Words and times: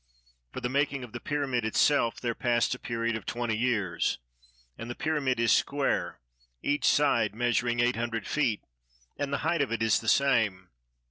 For 0.51 0.61
the 0.61 0.67
making 0.67 1.03
of 1.03 1.11
the 1.13 1.19
pyramid 1.19 1.63
itself 1.63 2.19
there 2.19 2.33
passed 2.33 2.73
a 2.73 2.79
period 2.79 3.15
of 3.15 3.27
twenty 3.27 3.55
years; 3.55 4.17
and 4.75 4.89
the 4.89 4.95
pyramid 4.95 5.39
is 5.39 5.51
square, 5.51 6.19
each 6.63 6.85
side 6.85 7.35
measuring 7.35 7.79
eight 7.79 7.97
hundred 7.97 8.25
feet, 8.25 8.63
and 9.19 9.31
the 9.31 9.37
height 9.45 9.61
of 9.61 9.71
it 9.71 9.83
is 9.83 9.99
the 9.99 10.07
same. 10.09 10.69